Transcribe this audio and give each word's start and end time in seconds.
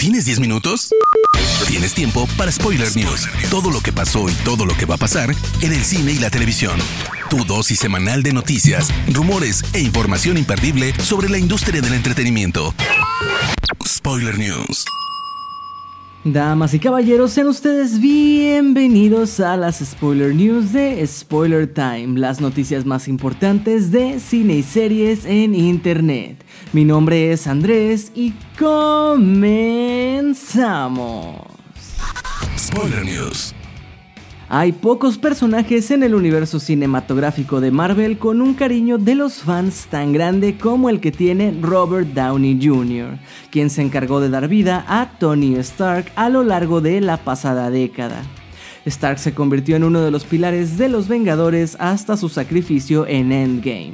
¿Tienes 0.00 0.24
10 0.24 0.40
minutos? 0.40 0.88
Tienes 1.68 1.92
tiempo 1.92 2.26
para 2.38 2.50
Spoiler 2.50 2.88
News. 2.96 3.28
Todo 3.50 3.70
lo 3.70 3.82
que 3.82 3.92
pasó 3.92 4.30
y 4.30 4.32
todo 4.32 4.64
lo 4.64 4.74
que 4.74 4.86
va 4.86 4.94
a 4.94 4.98
pasar 4.98 5.34
en 5.60 5.72
el 5.74 5.84
cine 5.84 6.12
y 6.12 6.18
la 6.18 6.30
televisión. 6.30 6.80
Tu 7.28 7.44
dosis 7.44 7.78
semanal 7.78 8.22
de 8.22 8.32
noticias, 8.32 8.88
rumores 9.12 9.62
e 9.74 9.80
información 9.80 10.38
imperdible 10.38 10.94
sobre 11.00 11.28
la 11.28 11.36
industria 11.36 11.82
del 11.82 11.92
entretenimiento. 11.92 12.74
Spoiler 13.86 14.38
News. 14.38 14.86
Damas 16.24 16.74
y 16.74 16.78
caballeros, 16.78 17.30
sean 17.30 17.46
ustedes 17.46 17.98
bienvenidos 17.98 19.40
a 19.40 19.56
las 19.56 19.78
Spoiler 19.78 20.34
News 20.34 20.70
de 20.74 21.02
Spoiler 21.06 21.66
Time, 21.66 22.18
las 22.18 22.42
noticias 22.42 22.84
más 22.84 23.08
importantes 23.08 23.90
de 23.90 24.20
cine 24.20 24.56
y 24.56 24.62
series 24.62 25.24
en 25.24 25.54
Internet. 25.54 26.44
Mi 26.74 26.84
nombre 26.84 27.32
es 27.32 27.46
Andrés 27.46 28.12
y 28.14 28.34
comenzamos. 28.58 29.46
Spoiler 32.58 33.02
News. 33.02 33.54
Hay 34.52 34.72
pocos 34.72 35.16
personajes 35.16 35.92
en 35.92 36.02
el 36.02 36.12
universo 36.12 36.58
cinematográfico 36.58 37.60
de 37.60 37.70
Marvel 37.70 38.18
con 38.18 38.42
un 38.42 38.54
cariño 38.54 38.98
de 38.98 39.14
los 39.14 39.34
fans 39.34 39.86
tan 39.88 40.12
grande 40.12 40.58
como 40.58 40.90
el 40.90 40.98
que 40.98 41.12
tiene 41.12 41.56
Robert 41.62 42.08
Downey 42.08 42.58
Jr., 42.60 43.16
quien 43.52 43.70
se 43.70 43.82
encargó 43.82 44.18
de 44.18 44.28
dar 44.28 44.48
vida 44.48 44.84
a 44.88 45.12
Tony 45.20 45.54
Stark 45.58 46.10
a 46.16 46.28
lo 46.28 46.42
largo 46.42 46.80
de 46.80 47.00
la 47.00 47.18
pasada 47.18 47.70
década. 47.70 48.24
Stark 48.86 49.20
se 49.20 49.34
convirtió 49.34 49.76
en 49.76 49.84
uno 49.84 50.00
de 50.00 50.10
los 50.10 50.24
pilares 50.24 50.76
de 50.76 50.88
los 50.88 51.06
Vengadores 51.06 51.76
hasta 51.78 52.16
su 52.16 52.28
sacrificio 52.28 53.06
en 53.06 53.30
Endgame. 53.30 53.92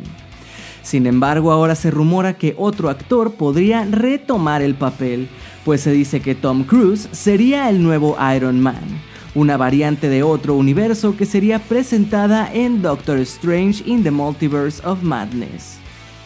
Sin 0.83 1.07
embargo, 1.07 1.53
ahora 1.53 1.75
se 1.75 1.91
rumora 1.91 2.39
que 2.39 2.55
otro 2.57 2.89
actor 2.89 3.35
podría 3.35 3.85
retomar 3.85 4.63
el 4.63 4.75
papel, 4.75 5.29
pues 5.67 5.83
se 5.83 5.93
dice 5.93 6.21
que 6.21 6.35
Tom 6.35 6.65
Cruise 6.65 7.11
sería 7.13 7.69
el 7.69 7.83
nuevo 7.83 8.17
Iron 8.35 8.59
Man 8.59 9.03
una 9.37 9.59
variante 9.59 10.09
de 10.09 10.23
otro 10.23 10.55
universo 10.55 11.15
que 11.15 11.27
sería 11.27 11.59
presentada 11.59 12.51
en 12.53 12.81
Doctor 12.81 13.19
Strange 13.19 13.85
in 13.87 14.03
the 14.03 14.11
Multiverse 14.11 14.85
of 14.85 15.03
Madness. 15.03 15.77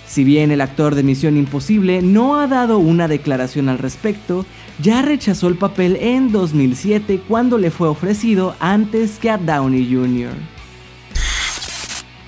Si 0.06 0.22
bien 0.22 0.52
el 0.52 0.60
actor 0.60 0.94
de 0.94 1.02
Misión 1.02 1.36
Imposible 1.36 2.02
no 2.02 2.38
ha 2.38 2.46
dado 2.46 2.78
una 2.78 3.08
declaración 3.08 3.68
al 3.68 3.78
respecto, 3.78 4.46
ya 4.80 5.02
rechazó 5.02 5.48
el 5.48 5.56
papel 5.56 5.96
en 5.96 6.30
2007 6.30 7.22
cuando 7.26 7.58
le 7.58 7.72
fue 7.72 7.88
ofrecido 7.88 8.54
antes 8.60 9.18
que 9.18 9.28
a 9.28 9.38
Downey 9.38 9.92
Jr. 9.92 10.32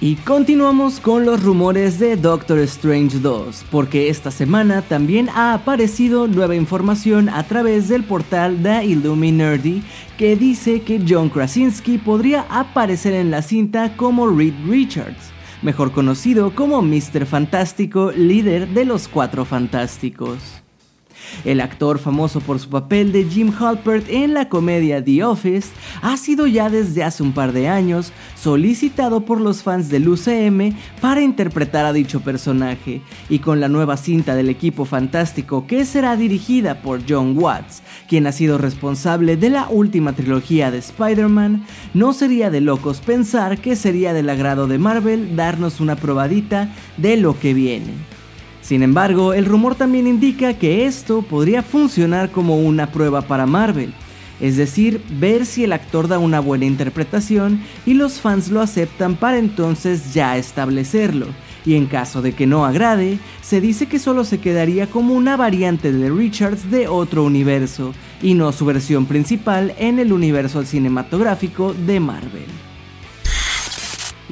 Y 0.05 0.17
continuamos 0.17 0.99
con 0.99 1.25
los 1.25 1.45
rumores 1.45 2.01
de 2.01 2.17
Doctor 2.17 2.59
Strange 2.59 3.21
2, 3.21 3.67
porque 3.71 4.09
esta 4.09 4.33
semana 4.33 4.83
también 4.83 5.29
ha 5.29 5.55
aparecido 5.55 6.27
nueva 6.27 6.57
información 6.57 7.29
a 7.29 7.45
través 7.45 7.87
del 7.87 8.03
portal 8.03 8.59
The 8.65 8.85
Illuminati 8.85 9.85
que 10.19 10.35
dice 10.35 10.83
que 10.83 11.01
John 11.09 11.29
Krasinski 11.29 11.99
podría 11.99 12.47
aparecer 12.51 13.15
en 13.15 13.31
la 13.31 13.43
cinta 13.43 13.97
como 13.97 14.27
Reed 14.27 14.55
Richards, 14.67 15.31
mejor 15.63 15.93
conocido 15.93 16.53
como 16.53 16.83
Mr. 16.83 17.25
Fantástico, 17.25 18.11
líder 18.11 18.71
de 18.71 18.85
los 18.85 19.07
Cuatro 19.07 19.45
Fantásticos. 19.45 20.65
El 21.45 21.61
actor 21.61 21.99
famoso 21.99 22.41
por 22.41 22.59
su 22.59 22.69
papel 22.69 23.13
de 23.13 23.25
Jim 23.25 23.53
Halpert 23.59 24.07
en 24.09 24.35
la 24.35 24.49
comedia 24.49 25.03
The 25.03 25.25
Office 25.25 25.69
ha 26.03 26.17
sido 26.17 26.47
ya 26.47 26.71
desde 26.71 27.05
hace 27.05 27.23
un 27.23 27.33
par 27.33 27.53
de 27.53 27.69
años 27.69 28.13
solicitado 28.35 29.25
por 29.25 29.41
los 29.41 29.63
fans 29.63 29.89
del 29.89 30.09
UCM 30.09 30.75
para 31.01 31.23
interpretar 31.23 31.85
a 31.85 31.93
dicho 31.93 32.21
personaje 32.21 33.03
y 33.29 33.39
con 33.39 33.61
la 33.61 33.69
nueva 33.69 33.97
cinta 33.97 34.35
del 34.35 34.49
equipo 34.49 34.85
fantástico 34.85 35.67
que 35.67 35.85
será 35.85 36.17
dirigida 36.17 36.83
por 36.83 37.03
John 37.09 37.37
Watts, 37.37 37.83
quien 38.09 38.27
ha 38.27 38.33
sido 38.33 38.59
responsable 38.59 39.37
de 39.37 39.51
la 39.51 39.69
última 39.69 40.13
trilogía 40.13 40.71
de 40.71 40.79
Spider-Man, 40.79 41.65
no 41.95 42.13
sería 42.13 42.51
de 42.51 42.61
locos 42.61 43.01
pensar 43.01 43.59
que 43.59 43.77
sería 43.77 44.13
del 44.13 44.31
agrado 44.31 44.67
de 44.67 44.79
Marvel 44.79 45.37
darnos 45.37 45.81
una 45.81 45.97
probadita 45.97 46.73
de 46.97 47.17
lo 47.17 47.39
que 47.39 47.55
viene. 47.55 48.12
Sin 48.73 48.83
embargo, 48.83 49.35
el 49.35 49.45
rumor 49.45 49.75
también 49.75 50.07
indica 50.07 50.55
que 50.55 50.87
esto 50.87 51.21
podría 51.21 51.63
funcionar 51.63 52.31
como 52.31 52.57
una 52.57 52.91
prueba 52.91 53.21
para 53.21 53.45
Marvel, 53.45 53.93
es 54.41 54.57
decir, 54.57 55.03
ver 55.21 55.45
si 55.45 55.65
el 55.65 55.75
actor 55.75 56.09
da 56.09 56.19
una 56.19 56.41
buena 56.41 56.65
interpretación 56.65 57.61
y 57.85 57.93
los 57.93 58.19
fans 58.23 58.49
lo 58.49 58.63
aceptan 58.63 59.17
para 59.17 59.37
entonces 59.37 60.15
ya 60.15 60.39
establecerlo, 60.39 61.27
y 61.67 61.75
en 61.75 61.85
caso 61.85 62.23
de 62.23 62.33
que 62.33 62.47
no 62.47 62.65
agrade, 62.65 63.19
se 63.43 63.61
dice 63.61 63.89
que 63.89 63.99
solo 63.99 64.25
se 64.25 64.41
quedaría 64.41 64.87
como 64.87 65.13
una 65.13 65.37
variante 65.37 65.93
de 65.93 66.09
Richards 66.09 66.71
de 66.71 66.89
otro 66.89 67.25
universo, 67.25 67.93
y 68.23 68.33
no 68.33 68.53
su 68.53 68.65
versión 68.65 69.05
principal 69.05 69.75
en 69.77 69.99
el 69.99 70.15
universo 70.15 70.65
cinematográfico 70.65 71.75
de 71.75 72.01
Marvel. 72.01 72.72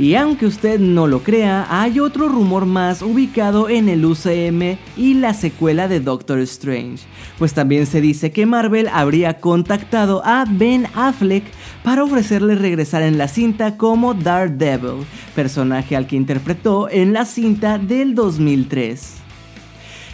Y 0.00 0.14
aunque 0.14 0.46
usted 0.46 0.80
no 0.80 1.06
lo 1.06 1.22
crea, 1.22 1.66
hay 1.68 2.00
otro 2.00 2.30
rumor 2.30 2.64
más 2.64 3.02
ubicado 3.02 3.68
en 3.68 3.90
el 3.90 4.02
UCM 4.06 4.78
y 4.96 5.12
la 5.12 5.34
secuela 5.34 5.88
de 5.88 6.00
Doctor 6.00 6.38
Strange, 6.38 7.04
pues 7.38 7.52
también 7.52 7.84
se 7.84 8.00
dice 8.00 8.32
que 8.32 8.46
Marvel 8.46 8.88
habría 8.90 9.40
contactado 9.40 10.22
a 10.24 10.46
Ben 10.48 10.86
Affleck 10.94 11.44
para 11.84 12.02
ofrecerle 12.02 12.54
regresar 12.54 13.02
en 13.02 13.18
la 13.18 13.28
cinta 13.28 13.76
como 13.76 14.14
Daredevil, 14.14 15.04
personaje 15.34 15.94
al 15.96 16.06
que 16.06 16.16
interpretó 16.16 16.88
en 16.88 17.12
la 17.12 17.26
cinta 17.26 17.76
del 17.76 18.14
2003. 18.14 19.16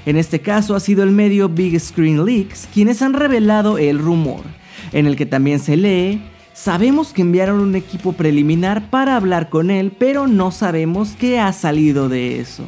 En 0.05 0.17
este 0.17 0.41
caso 0.41 0.75
ha 0.75 0.81
sido 0.81 1.05
el 1.05 1.13
medio 1.13 1.49
Big 1.49 1.79
Screen 1.79 2.25
Leaks 2.25 2.69
quienes 2.75 3.03
han 3.03 3.13
revelado 3.13 3.79
el 3.79 4.01
rumor, 4.01 4.43
en 4.93 5.07
el 5.07 5.15
que 5.15 5.27
también 5.27 5.61
se 5.61 5.77
lee 5.77 6.21
Sabemos 6.57 7.13
que 7.13 7.21
enviaron 7.21 7.61
un 7.61 7.77
equipo 7.77 8.15
preliminar 8.15 8.89
para 8.89 9.17
hablar 9.17 9.51
con 9.51 9.71
él, 9.71 9.93
pero 9.97 10.27
no 10.27 10.51
sabemos 10.51 11.15
qué 11.21 11.39
ha 11.39 11.53
salido 11.53 12.09
de 12.09 12.41
eso. 12.41 12.65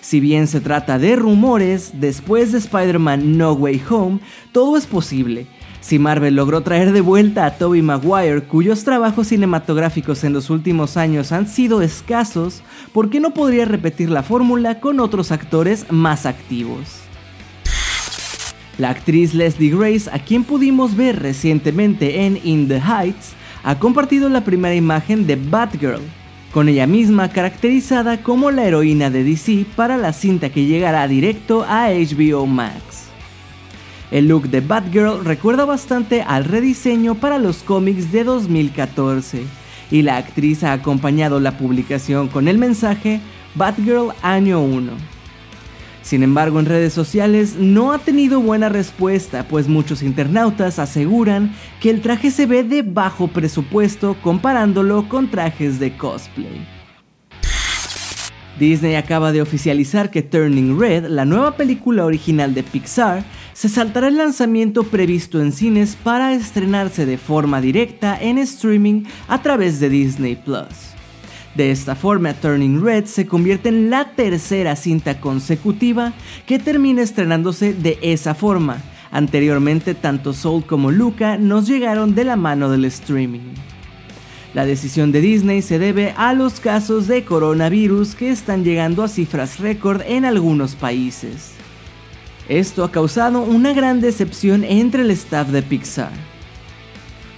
Si 0.00 0.18
bien 0.18 0.48
se 0.48 0.60
trata 0.60 0.98
de 0.98 1.14
rumores, 1.14 1.92
después 1.94 2.50
de 2.50 2.58
Spider-Man 2.58 3.38
No 3.38 3.52
Way 3.52 3.82
Home, 3.88 4.18
todo 4.50 4.76
es 4.76 4.86
posible. 4.86 5.46
Si 5.80 6.00
Marvel 6.00 6.34
logró 6.34 6.62
traer 6.62 6.90
de 6.90 7.02
vuelta 7.02 7.46
a 7.46 7.56
Tobey 7.56 7.82
Maguire, 7.82 8.42
cuyos 8.42 8.82
trabajos 8.82 9.28
cinematográficos 9.28 10.24
en 10.24 10.32
los 10.32 10.50
últimos 10.50 10.96
años 10.96 11.30
han 11.30 11.46
sido 11.46 11.82
escasos, 11.82 12.62
¿por 12.92 13.10
qué 13.10 13.20
no 13.20 13.32
podría 13.32 13.64
repetir 13.64 14.10
la 14.10 14.24
fórmula 14.24 14.80
con 14.80 14.98
otros 14.98 15.30
actores 15.30 15.86
más 15.92 16.26
activos? 16.26 17.06
La 18.78 18.90
actriz 18.90 19.32
Leslie 19.32 19.70
Grace, 19.70 20.10
a 20.12 20.18
quien 20.18 20.44
pudimos 20.44 20.96
ver 20.96 21.22
recientemente 21.22 22.26
en 22.26 22.38
In 22.44 22.68
the 22.68 22.78
Heights, 22.78 23.32
ha 23.62 23.78
compartido 23.78 24.28
la 24.28 24.44
primera 24.44 24.74
imagen 24.74 25.26
de 25.26 25.36
Batgirl, 25.36 26.02
con 26.52 26.68
ella 26.68 26.86
misma 26.86 27.30
caracterizada 27.30 28.22
como 28.22 28.50
la 28.50 28.64
heroína 28.64 29.08
de 29.08 29.24
DC 29.24 29.64
para 29.76 29.96
la 29.96 30.12
cinta 30.12 30.50
que 30.50 30.66
llegará 30.66 31.08
directo 31.08 31.64
a 31.66 31.88
HBO 31.88 32.46
Max. 32.46 33.06
El 34.10 34.28
look 34.28 34.50
de 34.50 34.60
Batgirl 34.60 35.24
recuerda 35.24 35.64
bastante 35.64 36.20
al 36.20 36.44
rediseño 36.44 37.14
para 37.14 37.38
los 37.38 37.62
cómics 37.62 38.12
de 38.12 38.24
2014, 38.24 39.42
y 39.90 40.02
la 40.02 40.18
actriz 40.18 40.62
ha 40.64 40.72
acompañado 40.72 41.40
la 41.40 41.56
publicación 41.56 42.28
con 42.28 42.46
el 42.46 42.58
mensaje 42.58 43.20
Batgirl 43.54 44.12
Año 44.20 44.60
1. 44.60 45.15
Sin 46.06 46.22
embargo, 46.22 46.60
en 46.60 46.66
redes 46.66 46.92
sociales 46.92 47.56
no 47.58 47.90
ha 47.90 47.98
tenido 47.98 48.40
buena 48.40 48.68
respuesta, 48.68 49.48
pues 49.48 49.66
muchos 49.66 50.04
internautas 50.04 50.78
aseguran 50.78 51.52
que 51.80 51.90
el 51.90 52.00
traje 52.00 52.30
se 52.30 52.46
ve 52.46 52.62
de 52.62 52.82
bajo 52.82 53.26
presupuesto 53.26 54.16
comparándolo 54.22 55.08
con 55.08 55.28
trajes 55.32 55.80
de 55.80 55.96
cosplay. 55.96 56.64
Disney 58.56 58.94
acaba 58.94 59.32
de 59.32 59.42
oficializar 59.42 60.12
que 60.12 60.22
Turning 60.22 60.78
Red, 60.78 61.06
la 61.06 61.24
nueva 61.24 61.56
película 61.56 62.04
original 62.04 62.54
de 62.54 62.62
Pixar, 62.62 63.24
se 63.52 63.68
saltará 63.68 64.06
el 64.06 64.16
lanzamiento 64.16 64.84
previsto 64.84 65.40
en 65.40 65.50
cines 65.50 65.96
para 65.96 66.34
estrenarse 66.34 67.04
de 67.04 67.18
forma 67.18 67.60
directa 67.60 68.16
en 68.20 68.38
streaming 68.38 69.06
a 69.26 69.42
través 69.42 69.80
de 69.80 69.88
Disney 69.88 70.36
Plus. 70.36 70.95
De 71.56 71.70
esta 71.70 71.94
forma, 71.94 72.34
Turning 72.34 72.82
Red 72.82 73.06
se 73.06 73.26
convierte 73.26 73.70
en 73.70 73.88
la 73.88 74.10
tercera 74.10 74.76
cinta 74.76 75.20
consecutiva 75.20 76.12
que 76.46 76.58
termina 76.58 77.00
estrenándose 77.00 77.72
de 77.72 77.98
esa 78.02 78.34
forma. 78.34 78.82
Anteriormente, 79.10 79.94
tanto 79.94 80.34
Soul 80.34 80.66
como 80.66 80.90
Luca 80.90 81.38
nos 81.38 81.66
llegaron 81.66 82.14
de 82.14 82.24
la 82.24 82.36
mano 82.36 82.68
del 82.70 82.84
streaming. 82.84 83.54
La 84.52 84.66
decisión 84.66 85.12
de 85.12 85.22
Disney 85.22 85.62
se 85.62 85.78
debe 85.78 86.12
a 86.18 86.34
los 86.34 86.60
casos 86.60 87.06
de 87.06 87.24
coronavirus 87.24 88.14
que 88.14 88.30
están 88.30 88.62
llegando 88.62 89.02
a 89.02 89.08
cifras 89.08 89.58
récord 89.58 90.02
en 90.06 90.26
algunos 90.26 90.74
países. 90.74 91.52
Esto 92.50 92.84
ha 92.84 92.92
causado 92.92 93.40
una 93.40 93.72
gran 93.72 94.02
decepción 94.02 94.62
entre 94.62 95.02
el 95.02 95.10
staff 95.10 95.48
de 95.48 95.62
Pixar. 95.62 96.12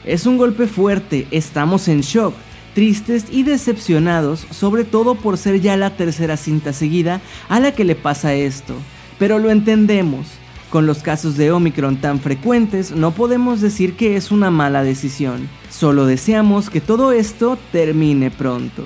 Es 0.05 0.27
un 0.27 0.39
golpe 0.39 0.67
fuerte, 0.67 1.29
estamos 1.31 1.87
en 1.87 2.01
shock, 2.01 2.35
tristes 2.79 3.25
y 3.33 3.43
decepcionados, 3.43 4.47
sobre 4.53 4.85
todo 4.85 5.17
por 5.17 5.37
ser 5.37 5.61
ya 5.61 5.77
la 5.77 5.97
tercera 5.97 6.37
cinta 6.37 6.73
seguida 6.73 7.21
a 7.49 7.59
la 7.59 7.73
que 7.73 7.83
le 7.83 7.97
pasa 7.97 8.35
esto. 8.35 8.73
Pero 9.19 9.41
lo 9.41 9.51
entendemos. 9.51 10.29
Con 10.71 10.87
los 10.87 10.99
casos 10.99 11.37
de 11.37 11.51
Omicron 11.51 11.97
tan 11.97 12.21
frecuentes, 12.21 12.93
no 12.93 13.11
podemos 13.11 13.61
decir 13.61 13.97
que 13.97 14.15
es 14.15 14.31
una 14.31 14.53
mala 14.53 14.85
decisión. 14.85 15.49
Solo 15.71 16.07
deseamos 16.07 16.71
que 16.71 16.81
todo 16.81 17.11
esto 17.11 17.59
termine 17.73 18.31
pronto. 18.31 18.85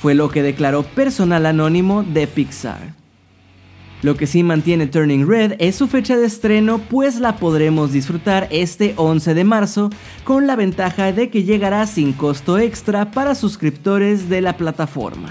Fue 0.00 0.14
lo 0.14 0.30
que 0.30 0.44
declaró 0.44 0.84
personal 0.84 1.44
anónimo 1.44 2.04
de 2.04 2.28
Pixar. 2.28 3.01
Lo 4.02 4.16
que 4.16 4.26
sí 4.26 4.42
mantiene 4.42 4.88
Turning 4.88 5.28
Red 5.28 5.54
es 5.60 5.76
su 5.76 5.86
fecha 5.86 6.16
de 6.16 6.26
estreno, 6.26 6.78
pues 6.78 7.20
la 7.20 7.36
podremos 7.36 7.92
disfrutar 7.92 8.48
este 8.50 8.94
11 8.96 9.32
de 9.34 9.44
marzo, 9.44 9.90
con 10.24 10.48
la 10.48 10.56
ventaja 10.56 11.12
de 11.12 11.30
que 11.30 11.44
llegará 11.44 11.86
sin 11.86 12.12
costo 12.12 12.58
extra 12.58 13.12
para 13.12 13.36
suscriptores 13.36 14.28
de 14.28 14.40
la 14.40 14.56
plataforma. 14.56 15.30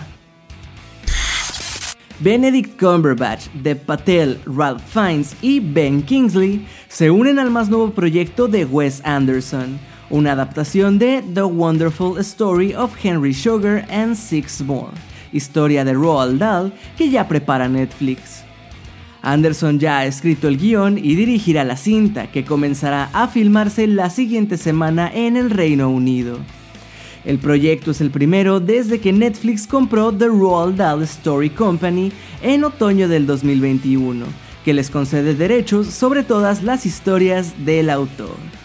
Benedict 2.22 2.80
Cumberbatch, 2.80 3.48
de 3.52 3.76
Patel, 3.76 4.40
Ralph 4.46 4.84
Fiennes 4.88 5.36
y 5.42 5.60
Ben 5.60 6.02
Kingsley 6.02 6.66
se 6.88 7.12
unen 7.12 7.40
al 7.40 7.50
más 7.50 7.68
nuevo 7.68 7.92
proyecto 7.92 8.48
de 8.48 8.64
Wes 8.64 9.02
Anderson, 9.04 9.80
una 10.10 10.32
adaptación 10.32 10.98
de 10.98 11.22
The 11.34 11.44
Wonderful 11.44 12.20
Story 12.20 12.74
of 12.74 12.94
Henry 13.04 13.34
Sugar 13.34 13.86
and 13.92 14.16
Six 14.16 14.62
More, 14.62 14.94
historia 15.34 15.84
de 15.84 15.94
Roald 15.94 16.40
Dahl 16.40 16.72
que 16.96 17.10
ya 17.10 17.28
prepara 17.28 17.68
Netflix. 17.68 18.46
Anderson 19.22 19.80
ya 19.80 20.00
ha 20.00 20.06
escrito 20.06 20.48
el 20.48 20.58
guion 20.58 20.98
y 20.98 21.16
dirigirá 21.16 21.64
la 21.64 21.78
cinta, 21.78 22.32
que 22.32 22.44
comenzará 22.44 23.10
a 23.14 23.28
filmarse 23.28 23.88
la 23.88 24.10
siguiente 24.10 24.58
semana 24.58 25.12
en 25.14 25.38
el 25.38 25.50
Reino 25.50 25.90
Unido. 25.90 26.40
El 27.24 27.38
proyecto 27.38 27.92
es 27.92 28.02
el 28.02 28.10
primero 28.10 28.60
desde 28.60 29.00
que 29.00 29.14
Netflix 29.14 29.68
compró 29.68 30.12
The 30.12 30.28
Roald 30.28 30.78
Dahl 30.78 31.04
Story 31.04 31.52
Company 31.52 32.12
en 32.42 32.64
otoño 32.64 33.08
del 33.08 33.28
2021, 33.28 34.26
que 34.66 34.74
les 34.74 34.90
concede 34.90 35.36
derechos 35.36 35.88
sobre 35.88 36.24
todas 36.24 36.64
las 36.64 36.88
historias 36.88 37.54
del 37.64 37.92
autor. 37.92 38.61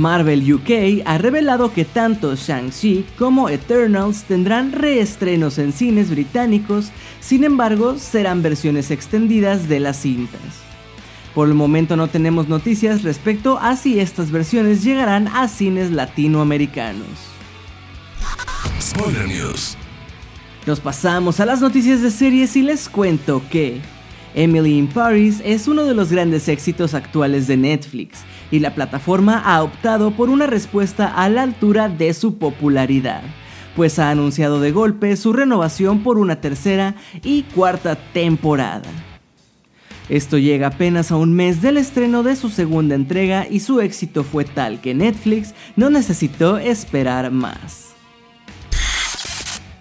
Marvel 0.00 0.50
UK 0.50 1.02
ha 1.04 1.18
revelado 1.18 1.74
que 1.74 1.84
tanto 1.84 2.34
Shang-Chi 2.34 3.04
como 3.18 3.50
Eternals 3.50 4.24
tendrán 4.24 4.72
reestrenos 4.72 5.58
en 5.58 5.74
cines 5.74 6.08
británicos, 6.08 6.90
sin 7.20 7.44
embargo 7.44 7.98
serán 7.98 8.42
versiones 8.42 8.90
extendidas 8.90 9.68
de 9.68 9.78
las 9.78 9.98
cintas. 9.98 10.40
Por 11.34 11.48
el 11.48 11.54
momento 11.54 11.96
no 11.96 12.08
tenemos 12.08 12.48
noticias 12.48 13.02
respecto 13.02 13.58
a 13.58 13.76
si 13.76 14.00
estas 14.00 14.30
versiones 14.30 14.82
llegarán 14.82 15.28
a 15.28 15.46
cines 15.48 15.90
latinoamericanos. 15.90 17.06
Spoiler 18.80 19.28
News. 19.28 19.76
Nos 20.66 20.80
pasamos 20.80 21.40
a 21.40 21.46
las 21.46 21.60
noticias 21.60 22.00
de 22.00 22.10
series 22.10 22.56
y 22.56 22.62
les 22.62 22.88
cuento 22.88 23.42
que 23.50 23.82
Emily 24.34 24.78
in 24.78 24.86
Paris 24.86 25.42
es 25.44 25.68
uno 25.68 25.84
de 25.84 25.94
los 25.94 26.10
grandes 26.10 26.48
éxitos 26.48 26.94
actuales 26.94 27.46
de 27.46 27.58
Netflix 27.58 28.20
y 28.50 28.60
la 28.60 28.74
plataforma 28.74 29.38
ha 29.38 29.62
optado 29.62 30.10
por 30.12 30.30
una 30.30 30.46
respuesta 30.46 31.06
a 31.06 31.28
la 31.28 31.42
altura 31.42 31.88
de 31.88 32.14
su 32.14 32.38
popularidad, 32.38 33.22
pues 33.76 33.98
ha 33.98 34.10
anunciado 34.10 34.60
de 34.60 34.72
golpe 34.72 35.16
su 35.16 35.32
renovación 35.32 36.02
por 36.02 36.18
una 36.18 36.40
tercera 36.40 36.94
y 37.22 37.42
cuarta 37.42 37.96
temporada. 38.12 38.88
Esto 40.08 40.38
llega 40.38 40.66
apenas 40.66 41.12
a 41.12 41.16
un 41.16 41.32
mes 41.32 41.62
del 41.62 41.76
estreno 41.76 42.24
de 42.24 42.34
su 42.34 42.48
segunda 42.48 42.96
entrega 42.96 43.46
y 43.48 43.60
su 43.60 43.80
éxito 43.80 44.24
fue 44.24 44.44
tal 44.44 44.80
que 44.80 44.92
Netflix 44.92 45.54
no 45.76 45.88
necesitó 45.88 46.58
esperar 46.58 47.30
más. 47.30 47.89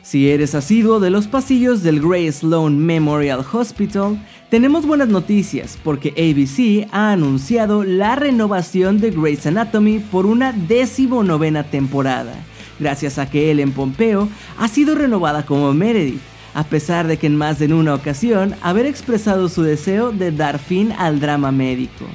Si 0.10 0.32
eres 0.32 0.56
asiduo 0.56 1.00
de 1.00 1.12
los 1.12 1.28
pasillos 1.28 1.84
del 1.84 2.02
Grey 2.02 2.32
Sloan 2.32 2.80
Memorial 2.80 3.46
Hospital, 3.54 4.20
tenemos 4.50 4.88
buenas 4.88 5.08
noticias 5.08 5.78
porque 5.84 6.10
ABC 6.18 6.90
ha 6.92 7.12
anunciado 7.12 7.84
la 7.84 8.16
renovación 8.16 9.00
de 9.00 9.12
Grey's 9.12 9.46
Anatomy 9.46 10.00
por 10.00 10.26
una 10.26 10.52
novena 10.52 11.64
temporada, 11.66 12.34
gracias 12.80 13.20
a 13.20 13.30
que 13.30 13.52
Ellen 13.52 13.72
Pompeo 13.72 14.28
ha 14.58 14.68
sido 14.68 14.96
renovada 14.96 15.46
como 15.46 15.76
Meredith 15.76 16.22
a 16.56 16.64
pesar 16.64 17.06
de 17.06 17.18
que 17.18 17.28
en 17.28 17.36
más 17.36 17.60
de 17.60 17.72
una 17.72 17.94
ocasión 17.94 18.56
haber 18.64 18.88
expresado 18.88 19.48
su 19.48 19.62
deseo 19.62 20.12
de 20.12 20.32
dar 20.32 20.58
fin 20.58 20.92
al 20.92 21.20
drama 21.20 21.52
médico. 21.52 22.06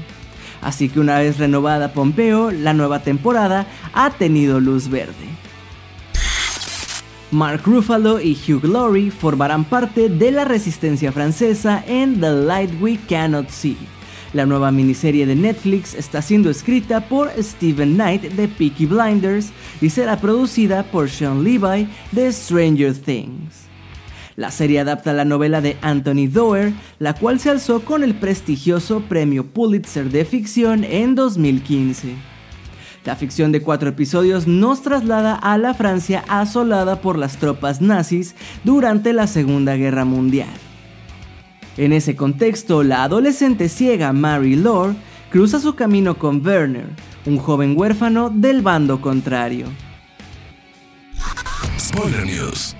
Así 0.62 0.88
que 0.88 0.98
una 0.98 1.20
vez 1.20 1.38
renovada 1.38 1.92
Pompeo, 1.92 2.50
la 2.50 2.74
nueva 2.74 3.04
temporada 3.04 3.68
ha 3.92 4.10
tenido 4.10 4.58
luz 4.58 4.88
verde. 4.88 5.44
Mark 7.34 7.62
Ruffalo 7.64 8.20
y 8.20 8.38
Hugh 8.46 8.62
Laurie 8.62 9.10
formarán 9.10 9.64
parte 9.64 10.08
de 10.08 10.30
la 10.30 10.44
resistencia 10.44 11.10
francesa 11.10 11.82
en 11.88 12.20
The 12.20 12.30
Light 12.30 12.80
We 12.80 12.96
Cannot 13.08 13.50
See. 13.50 13.76
La 14.32 14.46
nueva 14.46 14.70
miniserie 14.70 15.26
de 15.26 15.34
Netflix 15.34 15.94
está 15.94 16.22
siendo 16.22 16.48
escrita 16.48 17.08
por 17.08 17.32
Steven 17.36 17.94
Knight 17.94 18.22
de 18.34 18.46
Peaky 18.46 18.86
Blinders 18.86 19.48
y 19.80 19.90
será 19.90 20.20
producida 20.20 20.84
por 20.84 21.10
Sean 21.10 21.42
Levi 21.42 21.88
de 22.12 22.32
Stranger 22.32 22.94
Things. 22.94 23.64
La 24.36 24.52
serie 24.52 24.78
adapta 24.78 25.12
la 25.12 25.24
novela 25.24 25.60
de 25.60 25.76
Anthony 25.82 26.28
Doerr, 26.28 26.72
la 27.00 27.14
cual 27.14 27.40
se 27.40 27.50
alzó 27.50 27.84
con 27.84 28.04
el 28.04 28.14
prestigioso 28.14 29.00
premio 29.08 29.44
Pulitzer 29.44 30.08
de 30.08 30.24
ficción 30.24 30.84
en 30.84 31.16
2015. 31.16 32.33
La 33.04 33.16
ficción 33.16 33.52
de 33.52 33.60
cuatro 33.60 33.90
episodios 33.90 34.46
nos 34.46 34.80
traslada 34.80 35.34
a 35.34 35.58
la 35.58 35.74
Francia 35.74 36.24
asolada 36.26 37.02
por 37.02 37.18
las 37.18 37.36
tropas 37.36 37.82
nazis 37.82 38.34
durante 38.64 39.12
la 39.12 39.26
Segunda 39.26 39.76
Guerra 39.76 40.06
Mundial. 40.06 40.48
En 41.76 41.92
ese 41.92 42.16
contexto, 42.16 42.82
la 42.82 43.02
adolescente 43.02 43.68
ciega 43.68 44.14
Mary 44.14 44.56
Lore 44.56 44.94
cruza 45.30 45.60
su 45.60 45.74
camino 45.74 46.16
con 46.16 46.46
Werner, 46.46 46.86
un 47.26 47.36
joven 47.36 47.74
huérfano 47.76 48.30
del 48.30 48.62
bando 48.62 49.00
contrario. 49.02 49.66
Spoiler 51.78 52.24
News. 52.24 52.74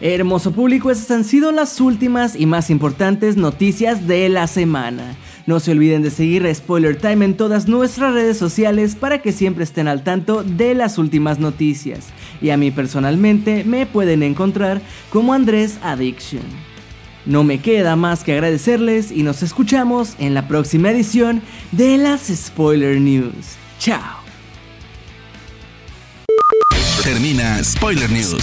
Hermoso 0.00 0.52
público, 0.52 0.90
estas 0.90 1.10
han 1.10 1.24
sido 1.24 1.50
las 1.50 1.80
últimas 1.80 2.36
y 2.36 2.46
más 2.46 2.70
importantes 2.70 3.36
noticias 3.36 4.06
de 4.06 4.28
la 4.28 4.46
semana. 4.46 5.16
No 5.46 5.60
se 5.60 5.70
olviden 5.70 6.02
de 6.02 6.10
seguir 6.10 6.52
Spoiler 6.52 6.96
Time 6.96 7.24
en 7.24 7.36
todas 7.36 7.68
nuestras 7.68 8.12
redes 8.12 8.36
sociales 8.36 8.96
para 8.96 9.22
que 9.22 9.30
siempre 9.30 9.62
estén 9.62 9.86
al 9.86 10.02
tanto 10.02 10.42
de 10.42 10.74
las 10.74 10.98
últimas 10.98 11.38
noticias. 11.38 12.06
Y 12.42 12.50
a 12.50 12.56
mí 12.56 12.72
personalmente 12.72 13.62
me 13.64 13.86
pueden 13.86 14.24
encontrar 14.24 14.80
como 15.10 15.32
Andrés 15.32 15.78
Addiction. 15.82 16.42
No 17.26 17.44
me 17.44 17.60
queda 17.60 17.94
más 17.96 18.24
que 18.24 18.32
agradecerles 18.32 19.12
y 19.12 19.22
nos 19.22 19.42
escuchamos 19.42 20.14
en 20.18 20.34
la 20.34 20.48
próxima 20.48 20.90
edición 20.90 21.42
de 21.72 21.96
las 21.96 22.22
Spoiler 22.26 23.00
News. 23.00 23.56
Chao. 23.78 24.24
Termina 27.04 27.62
Spoiler 27.62 28.10
News 28.10 28.42